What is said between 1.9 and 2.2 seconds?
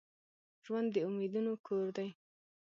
دي.